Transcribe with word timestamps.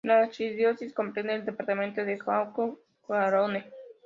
La 0.03 0.21
archidiócesis 0.21 0.95
comprende 0.95 1.35
el 1.35 1.45
departamento 1.45 2.03
de 2.03 2.17
Haute-Garonne. 2.25 3.71